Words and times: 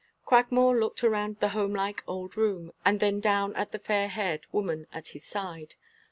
Cragmore 0.25 0.79
looked 0.79 1.03
around 1.03 1.39
the 1.41 1.49
homelike 1.49 2.03
old 2.07 2.35
room, 2.35 2.71
and 2.83 2.99
then 2.99 3.19
down 3.19 3.55
at 3.55 3.71
the 3.71 3.77
fair 3.77 4.07
haired 4.07 4.47
woman 4.51 4.87
at 4.91 5.09
his 5.09 5.23
side. 5.23 5.75